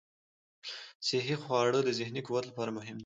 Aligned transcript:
صحي 1.07 1.35
خواړه 1.43 1.79
د 1.83 1.89
ذهني 1.99 2.21
قوت 2.27 2.43
لپاره 2.47 2.75
مهم 2.77 2.95
دي. 2.97 2.99